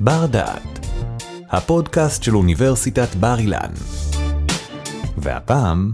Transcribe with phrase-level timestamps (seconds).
[0.00, 0.86] בר דעת,
[1.50, 3.72] הפודקאסט של אוניברסיטת בר אילן.
[5.18, 5.92] והפעם,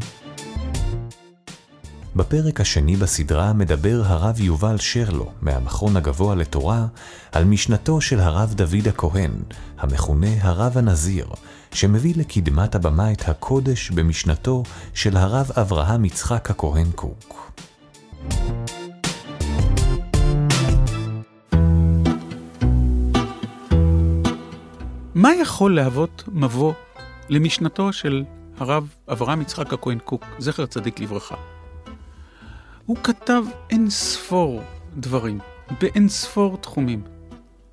[2.17, 6.87] בפרק השני בסדרה מדבר הרב יובל שרלו מהמכון הגבוה לתורה
[7.33, 9.33] על משנתו של הרב דוד הכהן,
[9.79, 11.27] המכונה הרב הנזיר,
[11.73, 14.63] שמביא לקדמת הבמה את הקודש במשנתו
[14.95, 17.53] של הרב אברהם יצחק הכהן קוק.
[25.15, 26.73] מה יכול להוות מבוא
[27.29, 28.25] למשנתו של
[28.59, 31.35] הרב אברהם יצחק הכהן קוק, זכר צדיק לברכה?
[32.87, 34.63] הוא כתב אין ספור
[34.97, 35.39] דברים,
[35.81, 37.03] באין ספור תחומים.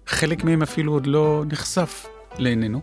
[0.08, 2.06] חלק מהם אפילו עוד לא נחשף
[2.38, 2.82] לעינינו.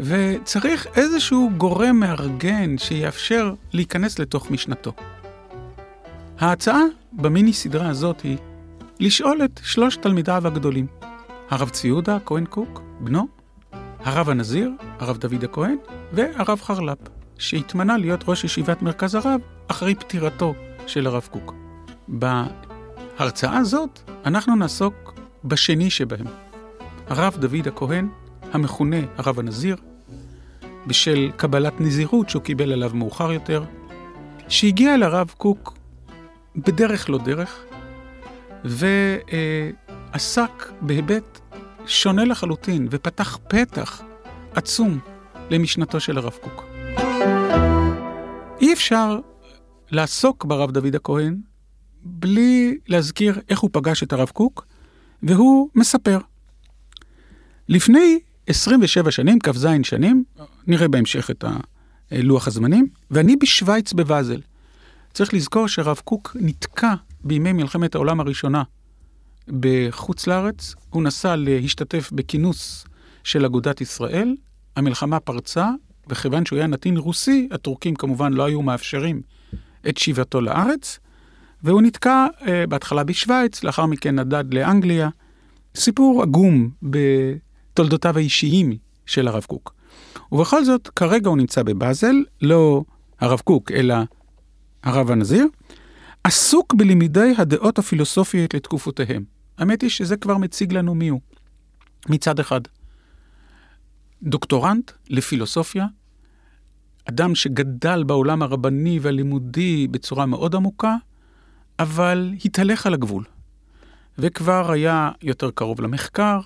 [0.00, 4.92] וצריך איזשהו גורם מארגן שיאפשר להיכנס לתוך משנתו.
[6.38, 8.38] ההצעה במיני סדרה הזאת היא
[9.00, 10.86] לשאול את שלושת תלמידיו הגדולים,
[11.50, 13.39] הרב צבי יהודה הכהן קוק, בנו,
[14.04, 15.76] הרב הנזיר, הרב דוד הכהן,
[16.12, 16.98] והרב חרל"פ,
[17.38, 20.54] שהתמנה להיות ראש ישיבת מרכז הרב אחרי פטירתו
[20.86, 21.54] של הרב קוק.
[22.08, 26.26] בהרצאה הזאת אנחנו נעסוק בשני שבהם,
[27.08, 28.08] הרב דוד הכהן,
[28.52, 29.76] המכונה הרב הנזיר,
[30.86, 33.64] בשל קבלת נזירות שהוא קיבל עליו מאוחר יותר,
[34.48, 35.78] שהגיע אל הרב קוק
[36.56, 37.64] בדרך לא דרך,
[38.64, 39.32] ועסק
[40.80, 41.39] בהיבט
[41.90, 44.02] שונה לחלוטין, ופתח פתח
[44.54, 44.98] עצום
[45.50, 46.64] למשנתו של הרב קוק.
[48.60, 49.18] אי אפשר
[49.90, 51.36] לעסוק ברב דוד הכהן
[52.02, 54.66] בלי להזכיר איך הוא פגש את הרב קוק,
[55.22, 56.18] והוא מספר.
[57.68, 60.24] לפני 27 שנים, כ"ז שנים,
[60.66, 61.44] נראה בהמשך את
[62.12, 64.40] לוח הזמנים, ואני בשוויץ בבאזל.
[65.12, 68.62] צריך לזכור שרב קוק נתקע בימי מלחמת העולם הראשונה
[69.60, 72.84] בחוץ לארץ, הוא נסע להשתתף בכינוס
[73.24, 74.34] של אגודת ישראל,
[74.76, 75.68] המלחמה פרצה,
[76.08, 79.22] וכיוון שהוא היה נתין רוסי, הטורקים כמובן לא היו מאפשרים
[79.88, 80.98] את שיבתו לארץ,
[81.62, 85.08] והוא נתקע uh, בהתחלה בשוויץ, לאחר מכן נדד לאנגליה.
[85.74, 88.76] סיפור עגום בתולדותיו האישיים
[89.06, 89.74] של הרב קוק.
[90.32, 92.84] ובכל זאת, כרגע הוא נמצא בבאזל, לא
[93.20, 93.94] הרב קוק, אלא
[94.82, 95.46] הרב הנזיר,
[96.24, 99.39] עסוק בלימודי הדעות הפילוסופיות לתקופותיהם.
[99.60, 101.20] האמת היא שזה כבר מציג לנו מי הוא.
[102.08, 102.60] מצד אחד,
[104.22, 105.86] דוקטורנט לפילוסופיה,
[107.04, 110.96] אדם שגדל בעולם הרבני והלימודי בצורה מאוד עמוקה,
[111.78, 113.24] אבל התהלך על הגבול.
[114.18, 116.40] וכבר היה יותר קרוב למחקר,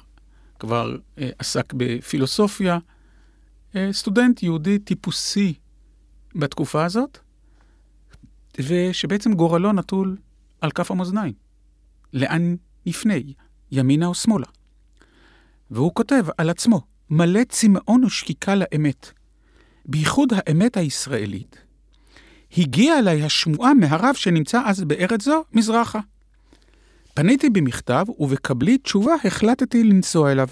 [0.58, 2.78] כבר אה, עסק בפילוסופיה,
[3.76, 5.54] אה, סטודנט יהודי טיפוסי
[6.34, 7.18] בתקופה הזאת,
[8.58, 10.16] ושבעצם גורלו נטול
[10.60, 11.32] על כף המאזניים.
[12.12, 12.54] לאן
[12.86, 13.14] נפנה,
[13.70, 14.46] ימינה או שמאלה?
[15.70, 16.80] והוא כותב על עצמו,
[17.10, 19.10] מלא צמאון ושקיקה לאמת,
[19.86, 21.56] בייחוד האמת הישראלית.
[22.56, 26.00] הגיעה אליי השמועה מהרב שנמצא אז בארץ זו, מזרחה.
[27.14, 30.48] פניתי במכתב, ובקבלי תשובה החלטתי לנסוע אליו.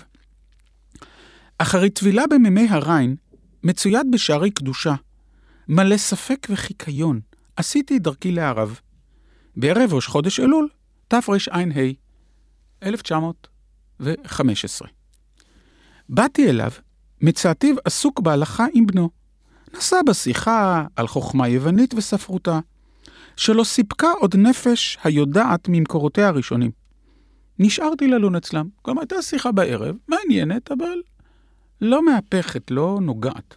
[1.59, 3.17] אחרי טבילה במימי הריין,
[3.63, 4.95] מצויד בשערי קדושה,
[5.69, 7.21] מלא ספק וחיקיון,
[7.57, 8.81] עשיתי דרכי לערב.
[9.57, 10.69] בערב ראש חודש אלול,
[11.09, 11.59] תרע"ה,
[12.83, 14.89] 1915.
[16.09, 16.71] באתי אליו,
[17.21, 19.11] מצאתיו עסוק בהלכה עם בנו.
[19.75, 22.61] נסע בשיחה על חוכמה יוונית וספרותה,
[23.37, 26.71] שלא סיפקה עוד נפש היודעת ממקורותיה הראשונים.
[27.59, 28.69] נשארתי ללון אצלם.
[28.83, 30.99] כלומר, הייתה שיחה בערב, מעניינת, אבל
[31.81, 33.57] לא מהפכת, לא נוגעת.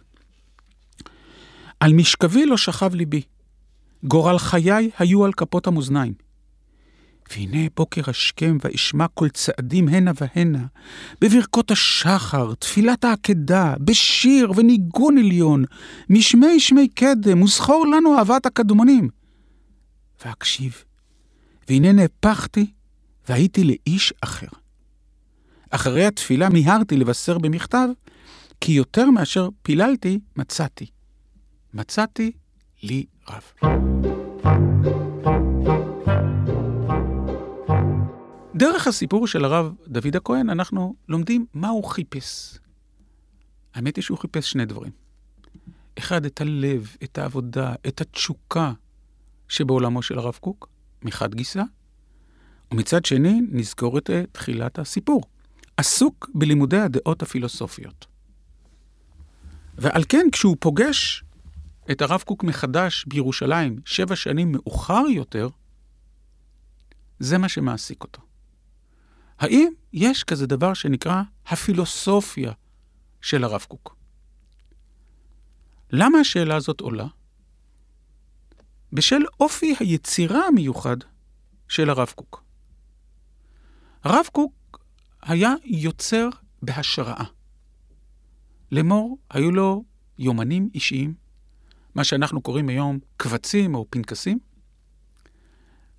[1.80, 3.22] על משכבי לא שכב ליבי.
[4.04, 6.25] גורל חיי היו על כפות המאזניים.
[7.30, 10.66] והנה בוקר השכם ואשמע כל צעדים הנה והנה,
[11.20, 15.64] בברכות השחר, תפילת העקדה, בשיר וניגון עליון,
[16.10, 19.08] משמי שמי קדם, וזכור לנו אהבת הקדמונים.
[20.24, 20.84] ואקשיב,
[21.68, 22.66] והנה נהפכתי,
[23.28, 24.46] והייתי לאיש אחר.
[25.70, 27.88] אחרי התפילה מיהרתי לבשר במכתב,
[28.60, 30.86] כי יותר מאשר פיללתי, מצאתי.
[31.74, 32.32] מצאתי
[32.82, 33.42] לי רב.
[38.56, 42.58] דרך הסיפור של הרב דוד הכהן אנחנו לומדים מה הוא חיפש.
[43.74, 44.92] האמת היא שהוא חיפש שני דברים.
[45.98, 48.72] אחד, את הלב, את העבודה, את התשוקה
[49.48, 50.68] שבעולמו של הרב קוק,
[51.02, 51.62] מחד גיסא,
[52.72, 55.22] ומצד שני, נזכור את תחילת הסיפור.
[55.76, 58.06] עסוק בלימודי הדעות הפילוסופיות.
[59.78, 61.24] ועל כן, כשהוא פוגש
[61.90, 65.48] את הרב קוק מחדש בירושלים, שבע שנים מאוחר יותר,
[67.18, 68.25] זה מה שמעסיק אותו.
[69.38, 72.52] האם יש כזה דבר שנקרא הפילוסופיה
[73.20, 73.96] של הרב קוק?
[75.90, 77.06] למה השאלה הזאת עולה?
[78.92, 80.96] בשל אופי היצירה המיוחד
[81.68, 82.44] של הרב קוק.
[84.04, 84.78] הרב קוק
[85.22, 86.28] היה יוצר
[86.62, 87.24] בהשראה.
[88.72, 89.84] לאמור, היו לו
[90.18, 91.14] יומנים אישיים,
[91.94, 94.38] מה שאנחנו קוראים היום קבצים או פנקסים,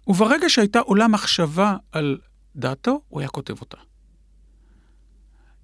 [0.07, 2.17] וברגע שהייתה עולה מחשבה על
[2.57, 3.77] דעתו, הוא היה כותב אותה.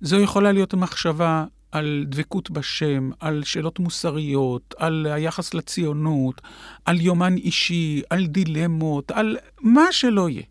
[0.01, 6.42] זו יכולה להיות מחשבה על דבקות בשם, על שאלות מוסריות, על היחס לציונות,
[6.86, 10.44] על יומן אישי, על דילמות, על מה שלא יהיה.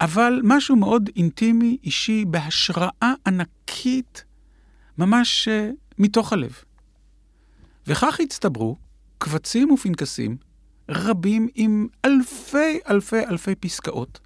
[0.00, 4.24] אבל משהו מאוד אינטימי, אישי, בהשראה ענקית,
[4.98, 6.52] ממש uh, מתוך הלב.
[7.86, 8.76] וכך הצטברו
[9.18, 10.36] קבצים ופנקסים
[10.88, 14.20] רבים עם אלפי אלפי אלפי פסקאות,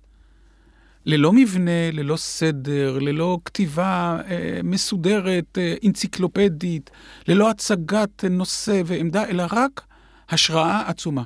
[1.06, 6.90] ללא מבנה, ללא סדר, ללא כתיבה אה, מסודרת, אה, אנציקלופדית,
[7.28, 9.84] ללא הצגת נושא ועמדה, אלא רק
[10.28, 11.22] השראה עצומה.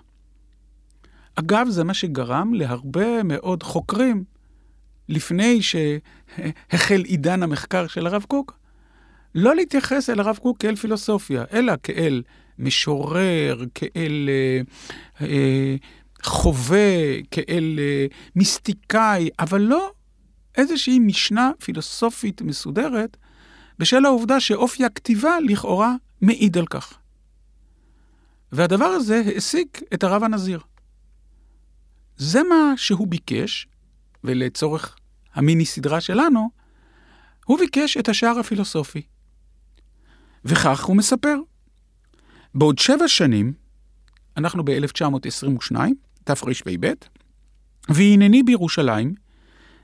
[1.34, 4.24] אגב, זה מה שגרם להרבה מאוד חוקרים,
[5.08, 8.58] לפני שהחל עידן המחקר של הרב קוק,
[9.34, 12.22] לא להתייחס אל הרב קוק כאל פילוסופיה, אלא כאל
[12.58, 14.60] משורר, כאל אה,
[15.26, 15.76] אה,
[16.22, 19.92] חווה, כאל אה, מיסטיקאי, אבל לא
[20.56, 23.16] איזושהי משנה פילוסופית מסודרת,
[23.78, 26.98] בשל העובדה שאופי הכתיבה לכאורה מעיד על כך.
[28.52, 30.60] והדבר הזה העסיק את הרב הנזיר.
[32.16, 33.66] זה מה שהוא ביקש,
[34.24, 34.96] ולצורך
[35.34, 36.50] המיני סדרה שלנו,
[37.46, 39.02] הוא ביקש את השער הפילוסופי.
[40.44, 41.36] וכך הוא מספר.
[42.54, 43.52] בעוד שבע שנים,
[44.36, 45.76] אנחנו ב-1922,
[46.24, 46.92] תרפ"ב,
[47.88, 49.14] והנני בירושלים,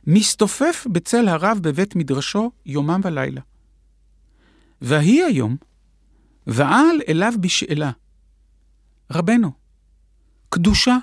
[0.06, 3.40] מסתופף בצל הרב בבית מדרשו יומם ולילה.
[4.82, 5.56] ויהי היום,
[6.46, 7.90] ועל אליו בשאלה,
[9.10, 9.52] רבנו,
[10.48, 10.96] קדושה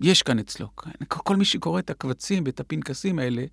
[0.00, 0.68] יש כאן אצלו.
[1.08, 3.44] כל מי שקורא את הקבצים ואת הפנקסים האלה,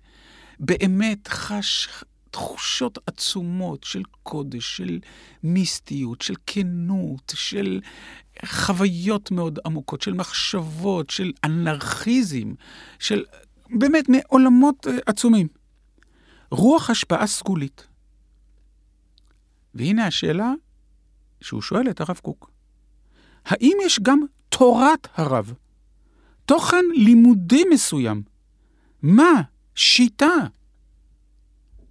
[0.60, 2.04] באמת חש
[2.36, 4.98] תחושות עצומות של קודש, של
[5.42, 7.80] מיסטיות, של כנות, של
[8.46, 12.54] חוויות מאוד עמוקות, של מחשבות, של אנרכיזם,
[12.98, 13.24] של
[13.70, 15.48] באמת מעולמות אה, עצומים.
[16.50, 17.86] רוח השפעה סגולית.
[19.74, 20.52] והנה השאלה
[21.40, 22.50] שהוא שואל את הרב קוק.
[23.46, 25.54] האם יש גם תורת הרב?
[26.44, 28.22] תוכן לימודי מסוים?
[29.02, 29.42] מה?
[29.74, 30.34] שיטה?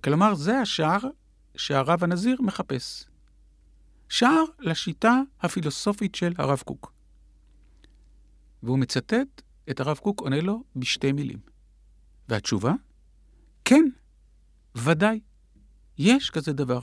[0.05, 0.99] כלומר, זה השער
[1.57, 3.05] שהרב הנזיר מחפש.
[4.09, 6.93] שער לשיטה הפילוסופית של הרב קוק.
[8.63, 11.39] והוא מצטט את הרב קוק עונה לו בשתי מילים.
[12.29, 12.73] והתשובה?
[13.65, 13.85] כן,
[14.75, 15.19] ודאי.
[15.97, 16.79] יש כזה דבר.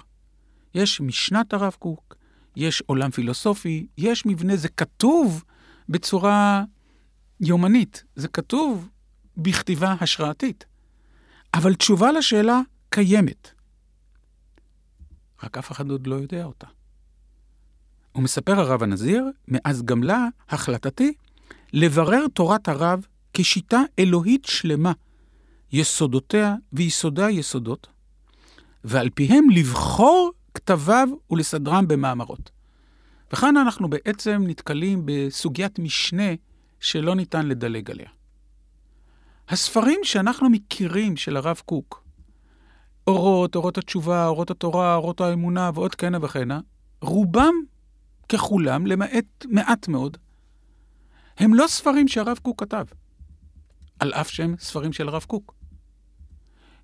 [0.74, 2.16] יש משנת הרב קוק,
[2.56, 5.44] יש עולם פילוסופי, יש מבנה, זה כתוב
[5.88, 6.64] בצורה
[7.40, 8.88] יומנית, זה כתוב
[9.36, 10.64] בכתיבה השראתית.
[11.54, 12.60] אבל תשובה לשאלה
[12.92, 13.50] קיימת.
[15.42, 16.66] רק אף אחד עוד לא יודע אותה.
[18.12, 21.14] הוא מספר הרב הנזיר, מאז גמלה החלטתי
[21.72, 24.92] לברר תורת הרב כשיטה אלוהית שלמה,
[25.72, 27.86] יסודותיה ויסודיה יסודות,
[28.84, 32.50] ועל פיהם לבחור כתביו ולסדרם במאמרות.
[33.32, 36.32] וכאן אנחנו בעצם נתקלים בסוגיית משנה
[36.80, 38.08] שלא ניתן לדלג עליה.
[39.48, 42.01] הספרים שאנחנו מכירים של הרב קוק,
[43.06, 46.60] אורות, אורות התשובה, אורות התורה, אורות האמונה ועוד כהנה וכהנה,
[47.00, 47.54] רובם
[48.28, 50.16] ככולם, למעט מעט מאוד,
[51.38, 52.84] הם לא ספרים שהרב קוק כתב,
[54.00, 55.54] על אף שהם ספרים של הרב קוק.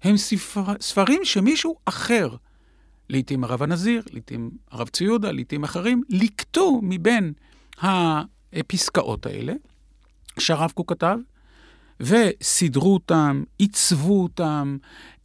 [0.03, 2.37] הם ספר, ספרים שמישהו אחר,
[3.09, 7.33] לעתים הרב הנזיר, לעתים הרב ציודה, לעתים אחרים, ליקטו מבין
[7.83, 9.53] הפסקאות האלה
[10.39, 11.19] שהרב קוק כתב,
[12.01, 14.77] וסידרו אותם, עיצבו אותם,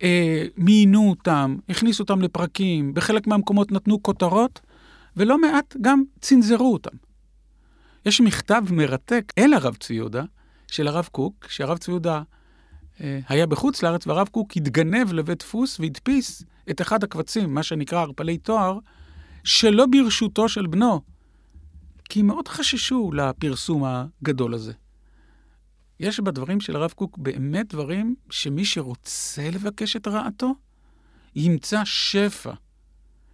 [0.03, 4.59] אה, מיינו אותם, הכניסו אותם לפרקים, בחלק מהמקומות נתנו כותרות,
[5.17, 6.97] ולא מעט גם צנזרו אותם.
[8.05, 10.23] יש מכתב מרתק אל הרב צבי יהודה,
[10.67, 12.21] של הרב קוק, שהרב צבי יהודה
[13.01, 18.01] אה, היה בחוץ לארץ, והרב קוק התגנב לבית דפוס והדפיס את אחד הקבצים, מה שנקרא
[18.01, 18.79] ערפלי תואר,
[19.43, 21.01] שלא ברשותו של בנו,
[22.09, 24.73] כי מאוד חששו לפרסום הגדול הזה.
[26.03, 30.55] יש בדברים של הרב קוק באמת דברים שמי שרוצה לבקש את רעתו,
[31.35, 32.53] ימצא שפע.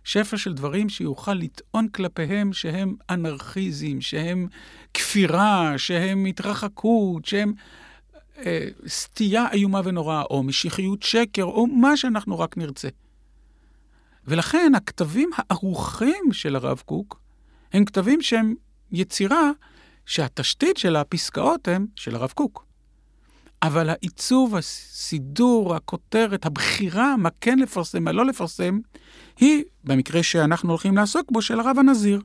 [0.04, 4.48] שפע של דברים שיוכל לטעון כלפיהם שהם אנרכיזם, שהם
[4.94, 7.54] כפירה, שהם התרחקות, שהם
[8.38, 12.90] אה, סטייה איומה ונוראה, או משיחיות שקר, או מה שאנחנו רק נרצה.
[14.28, 17.22] ולכן הכתבים הערוכים של הרב קוק
[17.74, 18.56] הם כתבים שהם
[18.92, 19.52] יצירה
[20.10, 22.66] שהתשתית של הפסקאות הם של הרב קוק.
[23.63, 28.80] אבל העיצוב, הסידור, הכותרת, הבחירה, מה כן לפרסם, מה לא לפרסם,
[29.39, 32.22] היא, במקרה שאנחנו הולכים לעסוק בו, של הרב הנזיר.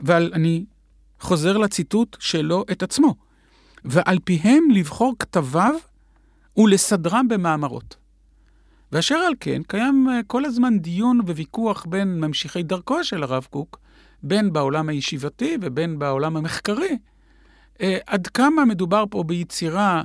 [0.00, 0.64] אבל אני
[1.20, 3.14] חוזר לציטוט שלו את עצמו.
[3.84, 5.74] ועל פיהם לבחור כתביו
[6.56, 7.96] ולסדרם במאמרות.
[8.92, 13.78] ואשר על כן, קיים אה, כל הזמן דיון וויכוח בין ממשיכי דרכו של הרב קוק,
[14.24, 16.98] בין בעולם הישיבתי ובין בעולם המחקרי,
[17.80, 20.02] אה, עד כמה מדובר פה ביצירה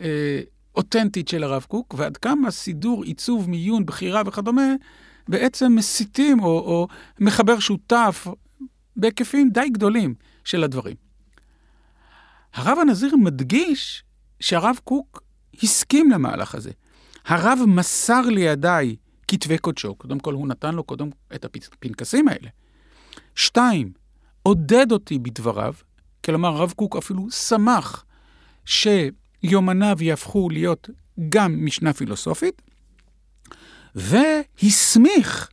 [0.00, 0.40] אה,
[0.74, 4.74] אותנטית של הרב קוק, ועד כמה סידור, עיצוב, מיון, בחירה וכדומה,
[5.28, 6.88] בעצם מסיתים או, או
[7.20, 8.26] מחבר שותף
[8.96, 10.96] בהיקפים די גדולים של הדברים.
[12.54, 14.04] הרב הנזיר מדגיש
[14.40, 15.22] שהרב קוק
[15.62, 16.70] הסכים למהלך הזה.
[17.26, 18.96] הרב מסר לידיי
[19.28, 22.48] כתבי קודשו, קודם כל הוא נתן לו קודם את הפנקסים האלה.
[23.38, 23.92] שתיים,
[24.42, 25.74] עודד אותי בדבריו,
[26.24, 28.04] כלומר הרב קוק אפילו שמח
[28.64, 30.90] שיומניו יהפכו להיות
[31.28, 32.62] גם משנה פילוסופית,
[33.94, 35.50] והסמיך,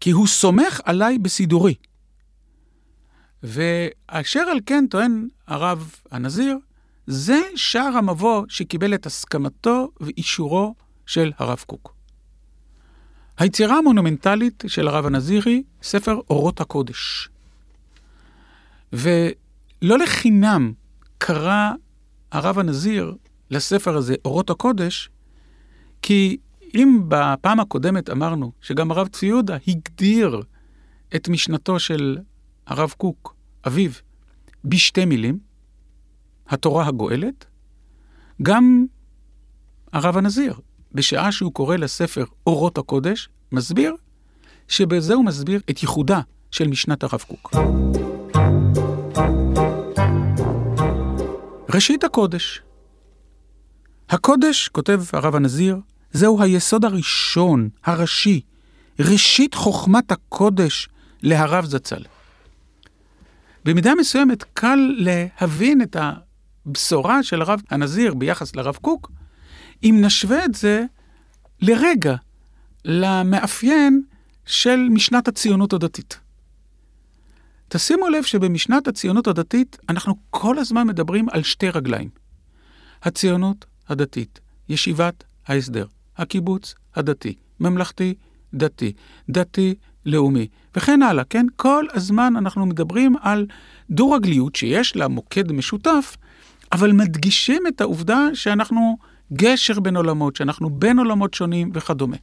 [0.00, 1.74] כי הוא סומך עליי בסידורי.
[3.42, 6.58] ואשר על כן טוען הרב הנזיר,
[7.06, 10.74] זה שער המבוא שקיבל את הסכמתו ואישורו
[11.06, 11.99] של הרב קוק.
[13.40, 17.28] היצירה המונומנטלית של הרב הנזירי, ספר אורות הקודש.
[18.92, 20.72] ולא לחינם
[21.18, 21.70] קרא
[22.32, 23.14] הרב הנזיר
[23.50, 25.10] לספר הזה, אורות הקודש,
[26.02, 26.36] כי
[26.74, 30.42] אם בפעם הקודמת אמרנו שגם הרב צבי יהודה הגדיר
[31.16, 32.18] את משנתו של
[32.66, 33.34] הרב קוק,
[33.66, 33.90] אביו,
[34.64, 35.38] בשתי מילים,
[36.48, 37.46] התורה הגואלת,
[38.42, 38.86] גם
[39.92, 40.54] הרב הנזיר,
[40.94, 43.94] בשעה שהוא קורא לספר אורות הקודש, מסביר
[44.68, 46.20] שבזה הוא מסביר את ייחודה
[46.50, 47.54] של משנת הרב קוק.
[51.74, 52.62] ראשית הקודש.
[54.10, 55.76] הקודש, כותב הרב הנזיר,
[56.12, 58.40] זהו היסוד הראשון, הראשי,
[59.00, 60.88] ראשית חוכמת הקודש
[61.22, 62.02] להרב זצ"ל.
[63.64, 65.96] במידה מסוימת קל להבין את
[66.66, 69.10] הבשורה של הרב הנזיר ביחס לרב קוק,
[69.82, 70.84] אם נשווה את זה
[71.60, 72.16] לרגע
[72.84, 74.02] למאפיין
[74.46, 76.20] של משנת הציונות הדתית.
[77.68, 82.08] תשימו לב שבמשנת הציונות הדתית אנחנו כל הזמן מדברים על שתי רגליים.
[83.02, 88.14] הציונות הדתית, ישיבת ההסדר, הקיבוץ הדתי, ממלכתי,
[88.54, 88.92] דתי,
[89.30, 89.74] דתי,
[90.06, 91.46] לאומי, וכן הלאה, כן?
[91.56, 93.46] כל הזמן אנחנו מדברים על
[93.90, 96.16] דו-רגליות שיש לה מוקד משותף,
[96.72, 98.96] אבל מדגישים את העובדה שאנחנו
[99.32, 102.16] גשר בין עולמות, שאנחנו בין עולמות שונים וכדומה.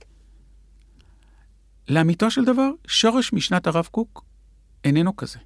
[1.89, 4.25] לאמיתו של דבר, שורש משנת הרב קוק
[4.83, 5.39] איננו כזה.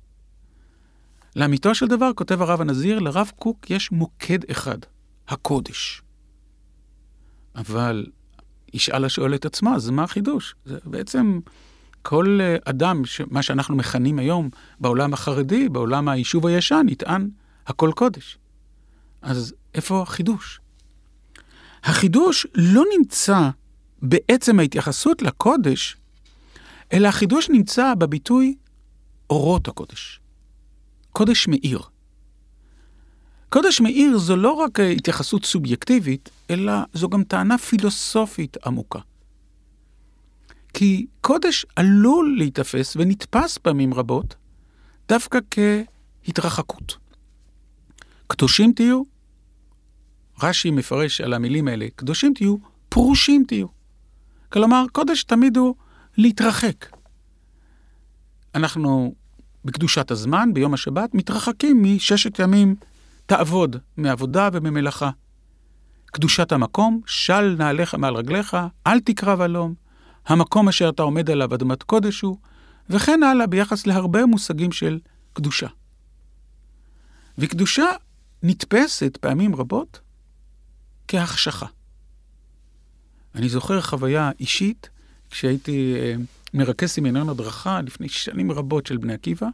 [1.36, 4.78] לאמיתו של דבר, כותב הרב הנזיר, לרב קוק יש מוקד אחד,
[5.28, 6.02] הקודש.
[7.56, 8.06] אבל
[8.74, 10.56] ישאל השואל את עצמו, אז מה החידוש?
[10.66, 11.40] זה בעצם
[12.02, 14.50] כל אה, אדם, מה שאנחנו מכנים היום
[14.80, 17.30] בעולם החרדי, בעולם היישוב הישן, יטען
[17.68, 18.38] הכל קודש.
[19.22, 20.61] אז איפה החידוש?
[21.84, 23.50] החידוש לא נמצא
[24.02, 25.98] בעצם ההתייחסות לקודש,
[26.94, 28.56] אלא החידוש נמצא בביטוי
[29.30, 30.20] אורות הקודש.
[31.12, 31.82] קודש מאיר.
[33.50, 39.00] קודש מאיר זו לא רק התייחסות סובייקטיבית, אלא זו גם טענה פילוסופית עמוקה.
[40.74, 44.36] כי קודש עלול להיתפס ונתפס פעמים רבות
[45.08, 46.98] דווקא כהתרחקות.
[48.28, 49.04] קדושים תהיו,
[50.44, 52.56] רש"י מפרש על המילים האלה, קדושים תהיו,
[52.90, 53.68] פרושים תהיו.
[54.50, 55.76] כלומר, קודש תמיד הוא
[56.18, 56.86] להתרחק.
[58.56, 59.16] אנחנו
[59.66, 62.76] בקדושת הזמן, ביום השבת, מתרחקים מששת ימים
[63.26, 65.10] תעבוד, מעבודה וממלאכה.
[66.06, 68.58] קדושת המקום, של נעליך מעל רגליך,
[68.88, 69.74] אל תקרב הלום,
[70.28, 72.38] המקום אשר אתה עומד עליו אדמת קודש הוא,
[72.90, 75.00] וכן הלאה ביחס להרבה מושגים של
[75.34, 75.68] קדושה.
[77.38, 77.86] וקדושה
[78.44, 80.00] נתפסת פעמים רבות
[81.12, 81.66] כהחשכה.
[83.36, 84.90] אני זוכר חוויה אישית
[85.30, 86.16] כשהייתי אה,
[86.54, 89.48] מרכז סמינריון הדרכה לפני שנים רבות של בני עקיבא.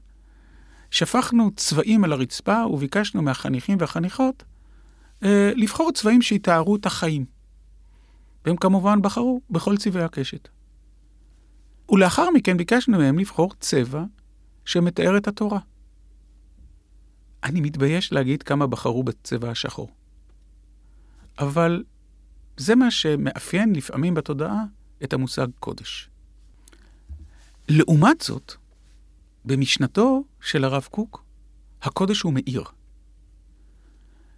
[0.92, 4.44] שפכנו צבעים על הרצפה וביקשנו מהחניכים והחניכות
[5.24, 7.26] אה, לבחור צבעים שיתארו את החיים.
[8.46, 10.48] והם כמובן בחרו בכל צבעי הקשת.
[11.90, 14.04] ולאחר מכן ביקשנו מהם לבחור צבע
[14.66, 15.60] שמתאר את התורה.
[17.44, 19.90] אני מתבייש להגיד כמה בחרו בצבע השחור.
[21.40, 21.84] אבל
[22.58, 24.64] זה מה שמאפיין לפעמים בתודעה
[25.04, 26.10] את המושג קודש.
[27.70, 28.54] לעומת זאת,
[29.46, 31.24] במשנתו של הרב קוק,
[31.82, 32.64] הקודש הוא מאיר.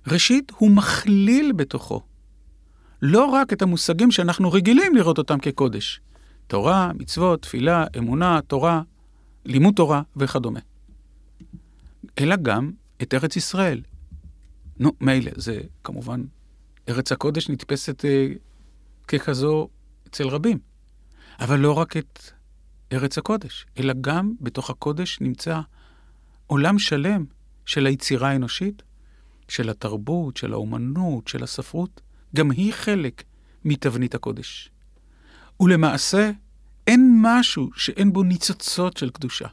[0.08, 2.02] ראשית, הוא מכליל בתוכו
[3.02, 6.02] לא רק את המושגים שאנחנו רגילים לראות אותם כקודש,
[6.48, 8.82] תורה, מצוות, תפילה, אמונה, תורה,
[9.46, 10.60] לימוד תורה וכדומה,
[12.20, 13.82] אלא גם את ארץ ישראל.
[14.80, 16.24] נו, מילא, זה כמובן,
[16.90, 18.28] ארץ הקודש נתפסת אה,
[19.08, 19.70] ככזו
[20.08, 20.60] אצל רבים,
[21.40, 22.20] אבל לא רק את
[22.92, 25.60] ארץ הקודש, אלא גם בתוך הקודש נמצא
[26.48, 27.26] עולם שלם
[27.66, 28.84] של היצירה האנושית,
[29.48, 32.02] של התרבות, של האומנות, של הספרות,
[32.36, 33.24] גם היא חלק
[33.66, 34.72] מתבנית הקודש.
[35.60, 36.32] ולמעשה,
[36.88, 39.48] אין משהו שאין בו ניצוצות של קדושה.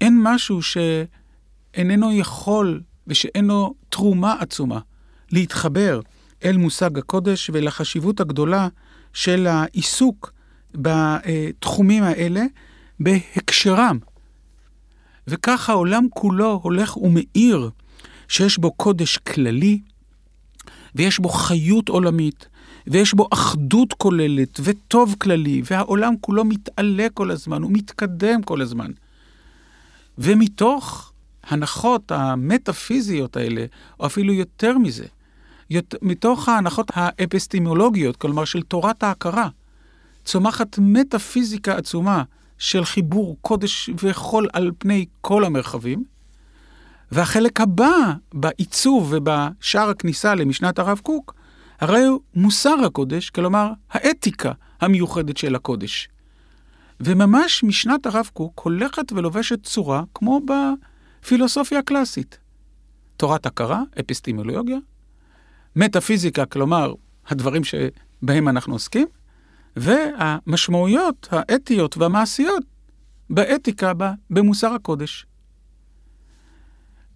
[0.00, 4.80] אין משהו שאיננו יכול ושאינו תרומה עצומה
[5.30, 6.00] להתחבר
[6.44, 8.68] אל מושג הקודש ולחשיבות הגדולה
[9.12, 10.32] של העיסוק
[10.74, 12.42] בתחומים האלה
[13.00, 13.98] בהקשרם.
[15.26, 17.70] וכך העולם כולו הולך ומאיר
[18.28, 19.80] שיש בו קודש כללי,
[20.94, 22.48] ויש בו חיות עולמית,
[22.86, 28.90] ויש בו אחדות כוללת וטוב כללי, והעולם כולו מתעלה כל הזמן, הוא מתקדם כל הזמן.
[30.18, 31.12] ומתוך
[31.44, 33.64] הנחות המטאפיזיות האלה,
[34.00, 35.06] או אפילו יותר מזה,
[36.02, 39.48] מתוך ההנחות האפיסטימולוגיות, כלומר של תורת ההכרה,
[40.24, 42.22] צומחת מטאפיזיקה עצומה
[42.58, 46.04] של חיבור קודש וחול על פני כל המרחבים,
[47.12, 51.34] והחלק הבא בעיצוב ובשער הכניסה למשנת הרב קוק,
[51.80, 56.08] הרי הוא מוסר הקודש, כלומר האתיקה המיוחדת של הקודש.
[57.00, 60.40] וממש משנת הרב קוק הולכת ולובשת צורה כמו
[61.20, 62.38] בפילוסופיה הקלאסית.
[63.16, 64.78] תורת הכרה, אפיסטימולוגיה,
[65.76, 66.94] מטאפיזיקה, כלומר
[67.26, 69.06] הדברים שבהם אנחנו עוסקים,
[69.76, 72.64] והמשמעויות האתיות והמעשיות
[73.30, 73.92] באתיקה,
[74.30, 75.26] במוסר הקודש.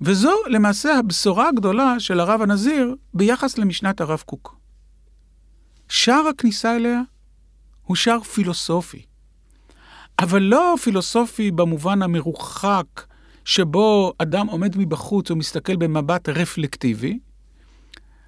[0.00, 4.56] וזו למעשה הבשורה הגדולה של הרב הנזיר ביחס למשנת הרב קוק.
[5.88, 7.00] שער הכניסה אליה
[7.84, 9.02] הוא שער פילוסופי,
[10.18, 13.06] אבל לא פילוסופי במובן המרוחק
[13.44, 17.18] שבו אדם עומד מבחוץ ומסתכל במבט רפלקטיבי.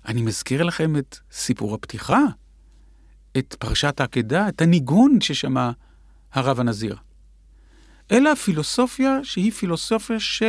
[0.06, 2.20] אני מזכיר לכם את סיפור הפתיחה,
[3.38, 5.70] את פרשת העקדה, את הניגון ששמע
[6.32, 6.96] הרב הנזיר.
[8.12, 10.42] אלא פילוסופיה שהיא פילוסופיה ש...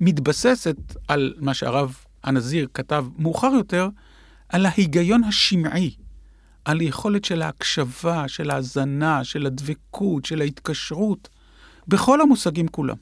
[0.00, 0.76] מתבססת
[1.08, 3.88] על מה שהרב הנזיר כתב מאוחר יותר,
[4.48, 5.94] על ההיגיון השמעי,
[6.64, 11.28] על היכולת של ההקשבה, של ההאזנה, של הדבקות, של ההתקשרות,
[11.88, 12.96] בכל המושגים כולם.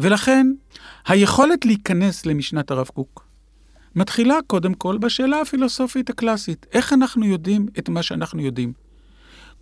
[0.00, 0.46] ולכן,
[1.06, 3.26] היכולת להיכנס למשנת הרב קוק
[3.94, 8.72] מתחילה קודם כל בשאלה הפילוסופית הקלאסית, איך אנחנו יודעים את מה שאנחנו יודעים?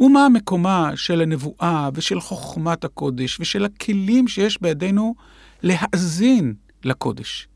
[0.00, 5.14] ומה מקומה של הנבואה ושל חוכמת הקודש ושל הכלים שיש בידינו
[5.62, 7.48] להאזין לקודש,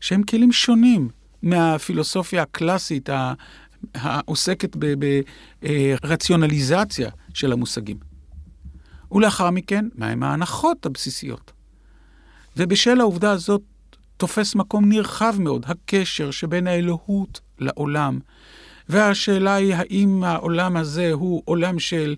[0.00, 1.08] שהם כלים שונים
[1.42, 3.08] מהפילוסופיה הקלאסית
[3.94, 4.76] העוסקת
[6.02, 7.96] ברציונליזציה של המושגים.
[9.12, 11.55] ולאחר מכן, מהם ההנחות הבסיסיות.
[12.56, 13.62] ובשל העובדה הזאת
[14.16, 18.18] תופס מקום נרחב מאוד הקשר שבין האלוהות לעולם,
[18.88, 22.16] והשאלה היא האם העולם הזה הוא עולם של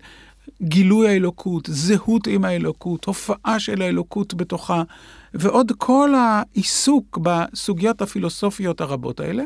[0.61, 4.83] גילוי האלוקות, זהות עם האלוקות, הופעה של האלוקות בתוכה,
[5.33, 9.43] ועוד כל העיסוק בסוגיות הפילוסופיות הרבות האלה.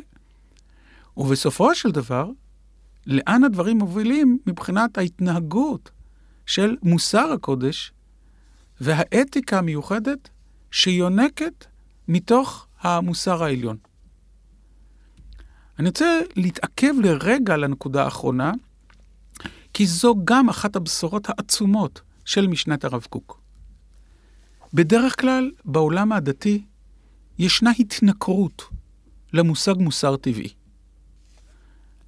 [1.17, 2.29] ובסופו של דבר,
[3.08, 5.91] לאן הדברים מובילים מבחינת ההתנהגות
[6.45, 7.91] של מוסר הקודש
[8.82, 10.29] והאתיקה המיוחדת
[10.73, 11.65] שיונקת
[12.07, 13.77] מתוך המוסר העליון.
[15.79, 18.51] אני רוצה להתעכב לרגע על הנקודה האחרונה,
[19.73, 23.41] כי זו גם אחת הבשורות העצומות של משנת הרב קוק.
[24.73, 26.63] בדרך כלל, בעולם הדתי,
[27.39, 28.63] ישנה התנכרות
[29.33, 30.53] למושג מוסר טבעי.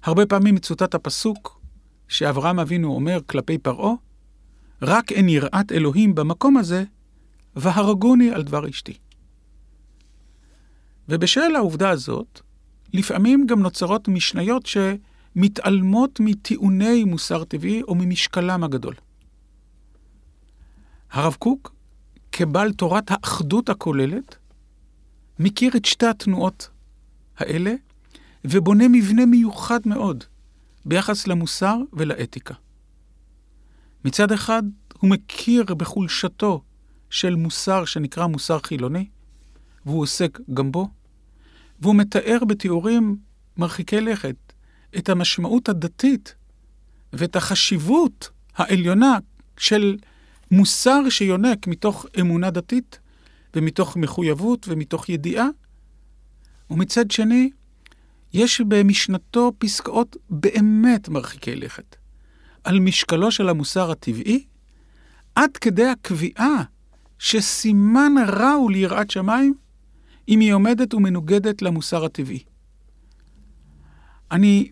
[0.04, 1.62] הרבה פעמים מצוטט הפסוק
[2.08, 3.94] שאברהם אבינו אומר כלפי פרעה,
[4.82, 6.84] רק אין יראת אלוהים במקום הזה,
[7.56, 8.98] והרגוני על דבר אשתי.
[11.10, 12.42] ובשל העובדה הזאת,
[12.94, 18.94] לפעמים גם נוצרות משניות שמתעלמות מטיעוני מוסר טבעי או ממשקלם הגדול.
[21.12, 21.76] הרב קוק,
[22.32, 24.36] כבעל תורת האחדות הכוללת,
[25.40, 26.70] מכיר את שתי התנועות
[27.38, 27.74] האלה
[28.46, 30.24] ובונה מבנה מיוחד מאוד
[30.86, 32.54] ביחס למוסר ולאתיקה.
[34.06, 34.64] מצד אחד,
[34.94, 36.62] הוא מכיר בחולשתו
[37.16, 39.08] של מוסר שנקרא מוסר חילוני,
[39.86, 40.90] והוא עוסק גם בו,
[41.80, 43.18] והוא מתאר בתיאורים
[43.58, 44.36] מרחיקי לכת
[44.98, 46.36] את המשמעות הדתית
[47.14, 49.18] ואת החשיבות העליונה
[49.58, 49.98] של
[50.52, 53.00] מוסר שיונק מתוך אמונה דתית
[53.56, 55.48] ומתוך מחויבות ומתוך ידיעה.
[56.70, 57.50] ומצד שני,
[58.34, 61.96] יש במשנתו פסקאות באמת מרחיקי לכת
[62.64, 64.46] על משקלו של המוסר הטבעי,
[65.36, 66.64] עד כדי הקביעה
[67.20, 69.54] שסימן רע הוא ליראת שמיים
[70.30, 72.44] אם היא עומדת ומנוגדת למוסר הטבעי.
[74.32, 74.72] אני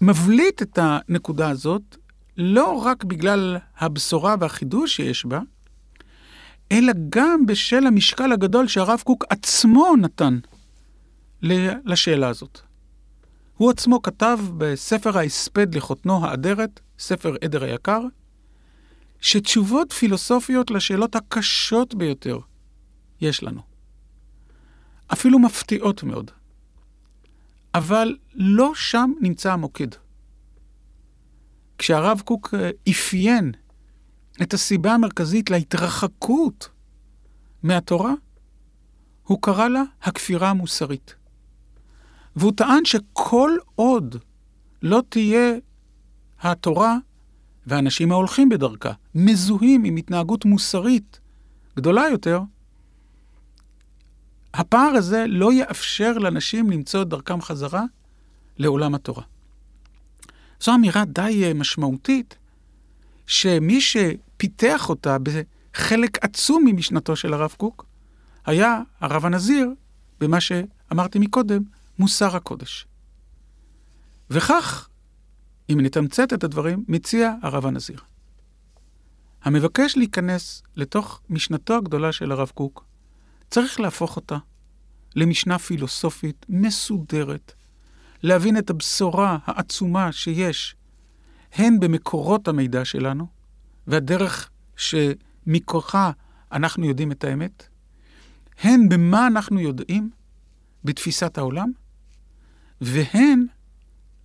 [0.00, 1.96] מבליט את הנקודה הזאת
[2.36, 5.40] לא רק בגלל הבשורה והחידוש שיש בה,
[6.72, 10.38] אלא גם בשל המשקל הגדול שהרב קוק עצמו נתן
[11.84, 12.60] לשאלה הזאת.
[13.56, 18.00] הוא עצמו כתב בספר ההספד לחותנו האדרת, ספר עדר היקר,
[19.22, 22.38] שתשובות פילוסופיות לשאלות הקשות ביותר
[23.20, 23.62] יש לנו.
[25.12, 26.30] אפילו מפתיעות מאוד.
[27.74, 29.86] אבל לא שם נמצא המוקד.
[31.78, 33.52] כשהרב קוק אה, אפיין
[34.42, 36.68] את הסיבה המרכזית להתרחקות
[37.62, 38.12] מהתורה,
[39.22, 41.14] הוא קרא לה הכפירה המוסרית.
[42.36, 44.16] והוא טען שכל עוד
[44.82, 45.54] לא תהיה
[46.40, 46.96] התורה
[47.66, 51.20] והאנשים ההולכים בדרכה מזוהים עם התנהגות מוסרית
[51.76, 52.40] גדולה יותר,
[54.54, 57.84] הפער הזה לא יאפשר לאנשים למצוא את דרכם חזרה
[58.58, 59.22] לעולם התורה.
[60.60, 62.36] זו אמירה די אה, משמעותית,
[63.26, 67.86] שמי שפיתח אותה בחלק עצום ממשנתו של הרב קוק,
[68.46, 69.70] היה הרב הנזיר,
[70.20, 71.62] במה שאמרתי מקודם,
[71.98, 72.86] מוסר הקודש.
[74.30, 74.88] וכך,
[75.72, 77.98] אם נתמצת את הדברים, מציע הרב הנזיר.
[79.42, 82.84] המבקש להיכנס לתוך משנתו הגדולה של הרב קוק,
[83.50, 84.36] צריך להפוך אותה
[85.16, 87.52] למשנה פילוסופית מסודרת,
[88.22, 90.76] להבין את הבשורה העצומה שיש
[91.52, 93.26] הן במקורות המידע שלנו,
[93.86, 96.10] והדרך שמכוחה
[96.52, 97.68] אנחנו יודעים את האמת,
[98.62, 100.10] הן במה אנחנו יודעים
[100.84, 101.72] בתפיסת העולם,
[102.80, 103.46] והן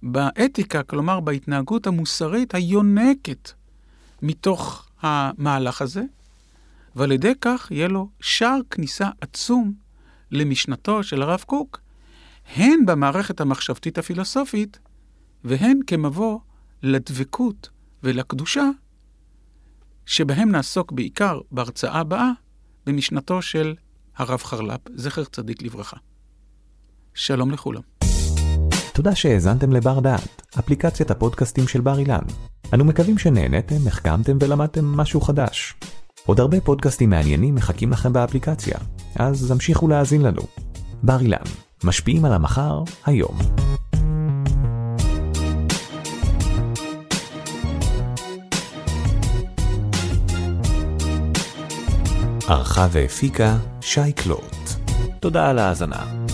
[0.03, 3.51] באתיקה, כלומר בהתנהגות המוסרית היונקת
[4.21, 6.03] מתוך המהלך הזה,
[6.95, 9.73] ועל ידי כך יהיה לו שער כניסה עצום
[10.31, 11.81] למשנתו של הרב קוק,
[12.55, 14.79] הן במערכת המחשבתית הפילוסופית,
[15.43, 16.39] והן כמבוא
[16.83, 17.69] לדבקות
[18.03, 18.69] ולקדושה,
[20.05, 22.31] שבהם נעסוק בעיקר בהרצאה הבאה
[22.86, 23.75] במשנתו של
[24.15, 25.97] הרב חרל"פ, זכר צדיק לברכה.
[27.13, 27.81] שלום לכולם.
[28.97, 32.21] תודה שהאזנתם לבר דעת, אפליקציית הפודקאסטים של בר אילן.
[32.73, 35.75] אנו מקווים שנהנתם, החכמתם ולמדתם משהו חדש.
[36.25, 38.77] עוד הרבה פודקאסטים מעניינים מחכים לכם באפליקציה,
[39.15, 40.41] אז המשיכו להאזין לנו.
[41.03, 41.38] בר אילן,
[41.83, 43.38] משפיעים על המחר, היום.
[52.47, 54.55] ערכה והפיקה שי קלוט.
[55.19, 56.26] תודה על ההאזנה.